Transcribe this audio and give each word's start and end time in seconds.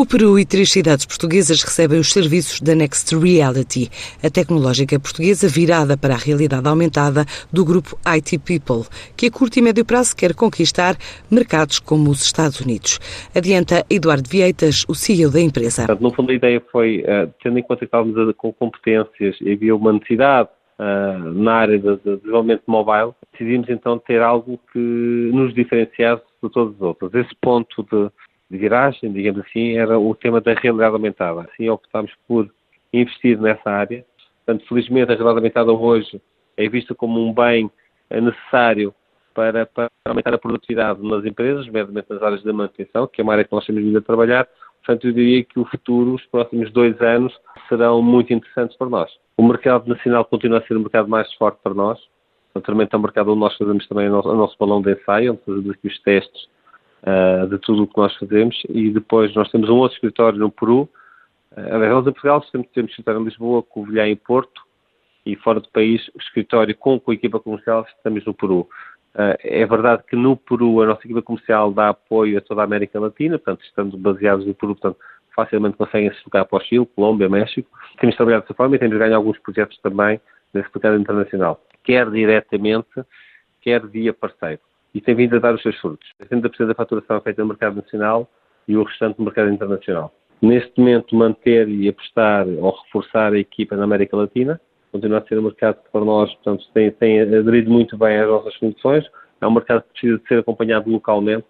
O 0.00 0.06
Peru 0.06 0.38
e 0.38 0.46
três 0.46 0.72
cidades 0.72 1.04
portuguesas 1.04 1.62
recebem 1.62 2.00
os 2.00 2.10
serviços 2.10 2.58
da 2.62 2.74
Next 2.74 3.14
Reality, 3.14 3.90
a 4.24 4.30
tecnológica 4.30 4.98
portuguesa 4.98 5.46
virada 5.46 5.94
para 5.94 6.14
a 6.14 6.16
realidade 6.16 6.66
aumentada 6.66 7.26
do 7.52 7.66
grupo 7.66 7.98
IT 8.08 8.38
People, 8.38 8.88
que 9.14 9.26
a 9.26 9.30
curto 9.30 9.58
e 9.58 9.62
médio 9.62 9.84
prazo 9.84 10.16
quer 10.16 10.34
conquistar 10.34 10.96
mercados 11.30 11.78
como 11.78 12.08
os 12.08 12.22
Estados 12.22 12.62
Unidos. 12.62 12.98
Adianta 13.36 13.84
Eduardo 13.90 14.26
Vieitas, 14.26 14.86
o 14.88 14.94
CEO 14.94 15.30
da 15.30 15.38
empresa. 15.38 15.86
no 16.00 16.10
fundo, 16.14 16.32
a 16.32 16.34
ideia 16.34 16.62
foi, 16.72 17.00
uh, 17.00 17.30
tendo 17.42 17.58
em 17.58 17.62
conta 17.62 17.80
que 17.80 17.84
estávamos 17.84 18.34
com 18.38 18.54
competências 18.54 19.36
e 19.42 19.52
havia 19.52 19.76
uma 19.76 19.92
necessidade 19.92 20.48
uh, 20.78 21.30
na 21.34 21.56
área 21.56 21.78
de, 21.78 21.96
de 21.98 22.16
desenvolvimento 22.16 22.62
mobile, 22.66 23.12
decidimos 23.32 23.68
então 23.68 23.98
ter 23.98 24.22
algo 24.22 24.58
que 24.72 24.78
nos 24.78 25.52
diferenciasse 25.52 26.22
de 26.42 26.48
todos 26.48 26.74
os 26.74 26.80
outros. 26.80 27.12
Esse 27.12 27.36
ponto 27.38 27.82
de 27.82 28.10
de 28.50 28.58
viragem, 28.58 29.12
digamos 29.12 29.40
assim, 29.46 29.76
era 29.76 29.98
o 29.98 30.14
tema 30.14 30.40
da 30.40 30.52
realidade 30.54 30.94
aumentada. 30.94 31.42
Assim 31.42 31.68
optámos 31.68 32.12
por 32.26 32.50
investir 32.92 33.40
nessa 33.40 33.70
área. 33.70 34.04
Portanto, 34.44 34.66
felizmente 34.68 35.12
a 35.12 35.14
realidade 35.14 35.38
aumentada 35.38 35.72
hoje 35.72 36.20
é 36.56 36.68
vista 36.68 36.94
como 36.94 37.24
um 37.24 37.32
bem 37.32 37.70
necessário 38.10 38.92
para, 39.32 39.64
para 39.66 39.88
aumentar 40.04 40.34
a 40.34 40.38
produtividade 40.38 41.00
nas 41.06 41.24
empresas, 41.24 41.66
nomeadamente 41.66 42.08
nas 42.10 42.22
áreas 42.22 42.42
da 42.42 42.52
manutenção, 42.52 43.06
que 43.06 43.20
é 43.20 43.24
uma 43.24 43.32
área 43.32 43.44
que 43.44 43.52
nós 43.52 43.64
temos 43.64 43.82
vindo 43.82 43.98
a 43.98 44.02
trabalhar. 44.02 44.48
Portanto, 44.84 45.06
eu 45.06 45.12
diria 45.12 45.44
que 45.44 45.60
o 45.60 45.64
futuro, 45.66 46.14
os 46.14 46.26
próximos 46.26 46.72
dois 46.72 47.00
anos, 47.00 47.32
serão 47.68 48.02
muito 48.02 48.32
interessantes 48.32 48.76
para 48.76 48.88
nós. 48.88 49.10
O 49.36 49.46
mercado 49.46 49.88
nacional 49.88 50.24
continua 50.24 50.58
a 50.58 50.62
ser 50.62 50.76
o 50.76 50.80
mercado 50.80 51.08
mais 51.08 51.32
forte 51.34 51.60
para 51.62 51.72
nós. 51.72 52.00
Naturalmente 52.54 52.92
é 52.92 52.98
um 52.98 53.02
mercado 53.02 53.30
onde 53.30 53.40
nós 53.40 53.56
fazemos 53.56 53.86
também 53.86 54.08
o 54.08 54.10
nosso, 54.10 54.28
o 54.28 54.34
nosso 54.34 54.56
balão 54.58 54.82
de 54.82 54.92
ensaio, 54.92 55.32
onde 55.32 55.42
fazemos 55.44 55.70
aqui 55.70 55.86
os 55.86 56.02
testes 56.02 56.48
uh, 57.02 57.46
de 57.46 57.58
tudo 57.58 57.84
o 57.84 57.86
que 57.86 57.96
nós 57.96 58.14
fazemos 58.16 58.62
e 58.68 58.90
depois 58.90 59.34
nós 59.34 59.50
temos 59.50 59.68
um 59.68 59.76
outro 59.76 59.96
escritório 59.96 60.38
no 60.38 60.50
Peru. 60.50 60.88
Uh, 61.52 61.78
nós 61.78 62.06
em 62.06 62.12
Portugal 62.12 62.40
temos, 62.52 62.66
temos 62.68 62.90
escritório 62.90 63.20
em 63.20 63.24
Lisboa, 63.24 63.62
Covilhã 63.62 64.08
e 64.08 64.16
Porto 64.16 64.62
e 65.24 65.36
fora 65.36 65.60
do 65.60 65.68
país 65.70 66.08
o 66.14 66.18
escritório 66.18 66.74
com, 66.76 66.98
com 66.98 67.10
a 67.10 67.14
equipa 67.14 67.40
comercial 67.40 67.86
estamos 67.96 68.24
no 68.24 68.34
Peru. 68.34 68.68
Uh, 69.14 69.34
é 69.40 69.66
verdade 69.66 70.04
que 70.08 70.16
no 70.16 70.36
Peru 70.36 70.82
a 70.82 70.86
nossa 70.86 71.00
equipa 71.04 71.22
comercial 71.22 71.72
dá 71.72 71.88
apoio 71.88 72.38
a 72.38 72.40
toda 72.40 72.60
a 72.60 72.64
América 72.64 73.00
Latina, 73.00 73.38
portanto, 73.38 73.64
estando 73.64 73.96
baseados 73.96 74.46
no 74.46 74.54
Peru, 74.54 74.74
portanto, 74.76 74.98
facilmente 75.34 75.76
conseguem 75.76 76.10
se 76.10 76.16
deslocar 76.16 76.46
para 76.46 76.58
o 76.58 76.60
Chile, 76.60 76.86
Colômbia, 76.94 77.28
México. 77.28 77.68
Temos 77.98 78.16
trabalhado 78.16 78.42
dessa 78.42 78.54
forma 78.54 78.76
e 78.76 78.78
temos 78.78 78.98
ganho 78.98 79.16
alguns 79.16 79.38
projetos 79.38 79.78
também 79.78 80.20
nesse 80.52 80.68
mercado 80.74 80.98
internacional, 80.98 81.60
quer 81.84 82.10
diretamente, 82.10 82.88
quer 83.62 83.86
via 83.86 84.12
parceiro 84.12 84.60
e 84.94 85.00
tem 85.00 85.14
vindo 85.14 85.36
a 85.36 85.38
dar 85.38 85.54
os 85.54 85.62
seus 85.62 85.76
frutos. 85.78 86.08
70% 86.22 86.66
da 86.66 86.74
faturação 86.74 87.16
é 87.16 87.20
feita 87.20 87.42
no 87.42 87.48
mercado 87.48 87.76
nacional 87.76 88.28
e 88.66 88.76
o 88.76 88.82
restante 88.82 89.18
no 89.18 89.24
mercado 89.24 89.50
internacional. 89.50 90.12
Neste 90.42 90.72
momento, 90.78 91.14
manter 91.14 91.68
e 91.68 91.88
apostar 91.88 92.46
ou 92.48 92.70
reforçar 92.84 93.32
a 93.32 93.38
equipa 93.38 93.76
na 93.76 93.84
América 93.84 94.16
Latina 94.16 94.60
continua 94.90 95.18
a 95.18 95.22
ser 95.22 95.38
um 95.38 95.42
mercado 95.42 95.76
que 95.82 95.90
para 95.90 96.04
nós 96.04 96.32
portanto, 96.34 96.64
tem, 96.74 96.90
tem 96.90 97.20
aderido 97.20 97.70
muito 97.70 97.96
bem 97.96 98.18
às 98.18 98.28
nossas 98.28 98.54
funções. 98.56 99.04
É 99.40 99.46
um 99.46 99.52
mercado 99.52 99.82
que 99.82 99.92
precisa 99.92 100.18
de 100.18 100.28
ser 100.28 100.38
acompanhado 100.40 100.90
localmente. 100.90 101.46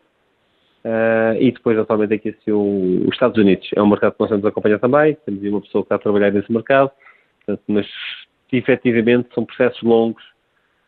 Uh, 0.85 1.37
e 1.39 1.53
depois, 1.53 1.79
atualmente, 1.79 2.15
aqui 2.15 2.31
assim, 2.31 2.53
o, 2.53 3.03
os 3.07 3.13
Estados 3.13 3.37
Unidos. 3.37 3.69
É 3.75 3.83
um 3.83 3.89
mercado 3.89 4.15
que 4.15 4.21
nós 4.21 4.31
temos 4.31 4.45
a 4.45 4.49
acompanhar 4.49 4.79
também. 4.79 5.17
Temos 5.27 5.43
uma 5.43 5.61
pessoa 5.61 5.83
que 5.83 5.87
está 5.87 5.97
a 5.97 5.99
trabalhar 5.99 6.31
nesse 6.31 6.51
mercado. 6.53 6.91
Portanto, 7.39 7.63
mas, 7.69 7.87
efetivamente, 8.53 9.29
são 9.35 9.45
processos 9.45 9.83
longos 9.83 10.23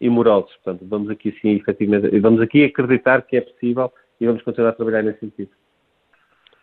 e 0.03 0.11
morosos. 0.11 0.53
Portanto, 0.57 0.85
vamos 0.89 1.09
aqui 1.09 1.33
sim, 1.41 1.55
efetivamente, 1.55 2.19
vamos 2.19 2.41
aqui 2.41 2.65
acreditar 2.65 3.23
que 3.23 3.37
é 3.37 3.41
possível 3.41 3.91
e 4.21 4.27
vamos 4.27 4.43
continuar 4.43 4.71
a 4.71 4.75
trabalhar 4.75 5.03
nesse 5.03 5.21
sentido. 5.21 5.51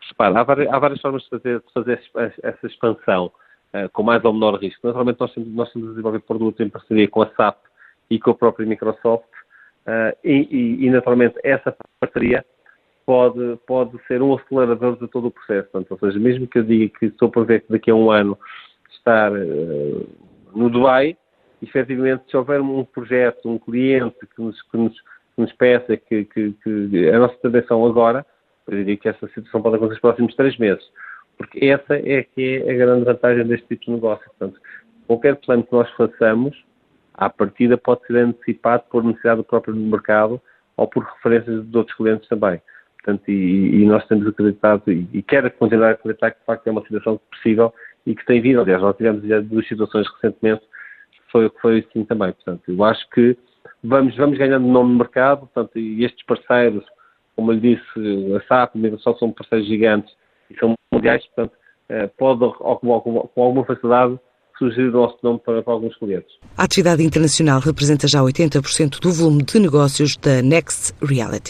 Repara, 0.10 0.40
há 0.40 0.44
várias, 0.44 0.74
há 0.74 0.80
várias 0.80 1.02
formas 1.02 1.24
de 1.24 1.30
fazer, 1.30 1.60
de 1.60 1.74
fazer 1.74 2.02
essa 2.44 2.68
expansão 2.68 3.32
uh, 3.74 3.90
com 3.94 4.04
mais 4.04 4.24
ou 4.26 4.34
menor 4.34 4.60
risco. 4.60 4.86
Naturalmente, 4.86 5.20
nós 5.22 5.34
temos, 5.34 5.50
nós 5.54 5.72
temos 5.72 6.06
a 6.06 6.20
produtos 6.20 6.60
em 6.60 6.70
parceria 6.70 7.08
com 7.08 7.22
a 7.22 7.30
SAP 7.36 7.58
e 8.10 8.20
com 8.20 8.32
a 8.32 8.36
própria 8.36 8.66
Microsoft 8.66 9.30
uh, 9.88 10.18
e, 10.22 10.48
e, 10.52 10.86
e, 10.86 10.90
naturalmente, 10.90 11.36
essa 11.42 11.74
parceria 12.00 12.46
pode, 13.06 13.58
pode 13.66 13.98
ser 14.06 14.22
um 14.22 14.36
acelerador 14.36 14.98
de 14.98 15.08
todo 15.08 15.28
o 15.28 15.32
processo. 15.32 15.70
Portanto, 15.70 15.92
ou 15.92 16.00
seja, 16.00 16.20
mesmo 16.20 16.46
que 16.46 16.60
eu 16.60 16.64
diga 16.64 17.00
que 17.00 17.06
estou 17.06 17.30
para 17.30 17.44
ver 17.44 17.62
que 17.62 17.72
daqui 17.72 17.90
a 17.90 17.96
um 17.96 18.12
ano 18.12 18.38
estar 18.92 19.32
uh, 19.32 20.10
no 20.54 20.70
Dubai, 20.70 21.16
efetivamente, 21.62 22.24
se 22.30 22.38
houver 22.38 22.62
um 22.62 22.84
projeto, 22.86 23.50
um 23.50 23.58
cliente 23.58 24.18
que 24.36 24.42
nos, 24.42 24.62
que 24.64 24.78
nos, 24.78 24.94
que 25.00 25.42
nos 25.42 25.52
peça 25.54 25.98
que, 25.98 26.26
que, 26.26 26.54
que, 26.64 27.10
a 27.10 27.20
nossa 27.20 27.36
intervenção 27.36 27.86
agora, 27.86 28.26
eu 28.68 28.78
diria 28.78 28.98
que 28.98 29.10
essa 29.10 29.28
situação 29.28 29.62
pode 29.62 29.76
acontecer 29.76 29.96
nos 29.96 30.02
próximos 30.02 30.36
três 30.36 30.58
meses. 30.58 30.84
Porque 31.38 31.66
essa 31.66 31.96
é 31.96 32.24
que 32.24 32.64
é 32.66 32.72
a 32.72 32.78
grande 32.78 33.06
vantagem 33.06 33.46
deste 33.46 33.68
tipo 33.68 33.86
de 33.86 33.92
negócio. 33.92 34.26
Portanto, 34.38 34.60
qualquer 35.08 35.36
plano 35.38 35.64
que 35.64 35.72
nós 35.72 35.90
façamos, 35.92 36.56
à 37.14 37.30
partida 37.30 37.78
pode 37.78 38.06
ser 38.06 38.18
antecipado 38.18 38.84
por 38.90 39.04
necessidade 39.04 39.38
do 39.38 39.44
próprio 39.44 39.76
mercado 39.76 40.42
ou 40.78 40.88
por 40.88 41.04
referências 41.04 41.66
de 41.66 41.78
outros 41.78 41.96
clientes 41.98 42.28
também. 42.28 42.62
Portanto, 42.98 43.30
e, 43.30 43.82
e 43.82 43.86
nós 43.86 44.06
temos 44.08 44.28
acreditado, 44.28 44.92
e, 44.92 45.08
e 45.14 45.22
quero 45.22 45.50
continuar 45.52 45.90
a 45.90 45.92
acreditar 45.92 46.32
que 46.32 46.40
de 46.40 46.46
facto 46.46 46.68
é 46.68 46.72
uma 46.72 46.82
situação 46.82 47.20
possível 47.32 47.74
e 48.06 48.14
que 48.14 48.26
tem 48.26 48.42
vindo. 48.42 48.62
Aliás, 48.62 48.82
nós 48.82 48.96
tivemos 48.96 49.22
duas 49.48 49.68
situações 49.68 50.08
recentemente 50.16 50.64
foi, 51.32 51.52
foi 51.62 51.80
assim 51.80 52.04
também. 52.04 52.32
Portanto, 52.32 52.64
eu 52.68 52.84
acho 52.84 53.10
que 53.10 53.38
vamos, 53.84 54.16
vamos 54.16 54.38
ganhando 54.38 54.68
nome 54.68 54.92
no 54.92 54.98
mercado, 54.98 55.42
portanto, 55.42 55.78
e 55.78 56.04
estes 56.04 56.26
parceiros, 56.26 56.84
como 57.36 57.54
eu 57.54 57.60
disse, 57.60 57.82
a 58.36 58.48
SAP, 58.48 58.76
a 58.76 58.78
Microsoft 58.78 59.20
são 59.20 59.32
parceiros 59.32 59.68
gigantes 59.68 60.14
e 60.50 60.56
são 60.58 60.74
mundiais, 60.94 61.26
portanto, 61.28 61.58
eh, 61.90 62.08
pode, 62.18 62.40
com 62.40 63.44
alguma 63.44 63.66
facilidade, 63.66 64.20
surgir 64.60 64.90
o 64.90 64.92
nosso 64.92 65.18
nome 65.24 65.40
para, 65.40 65.64
para, 65.64 65.74
alguns 65.74 65.96
clientes. 65.98 66.30
A 66.58 66.66
atividade 66.66 67.02
internacional 67.02 67.62
representa 67.62 68.08
já 68.08 68.20
80% 68.20 69.00
do 69.00 69.12
volume 69.12 69.44
de 69.44 69.58
negócios 69.60 70.18
da 70.18 70.42
Next 70.42 70.94
Reality. 71.02 71.48